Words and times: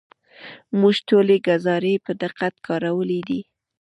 موږ 0.79 0.95
ټولې 1.09 1.35
ګزارې 1.47 1.93
په 2.05 2.11
دقت 2.23 2.53
کارولې 2.67 3.19
دي. 3.29 3.39